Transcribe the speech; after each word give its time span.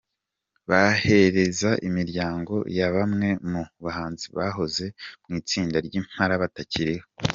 bahereza 0.69 1.69
imiryango 1.87 2.55
ya 2.77 2.87
bamwe 2.95 3.29
mu 3.51 3.63
bahanzi 3.85 4.25
bahoze 4.37 4.85
mu 5.25 5.33
itsinda 5.41 5.77
ryImpala 5.87 6.33
batakiriho. 6.43 7.07